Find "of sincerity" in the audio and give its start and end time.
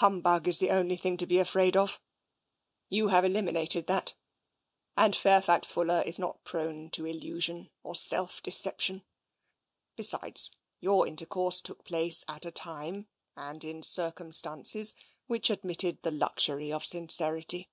16.72-17.68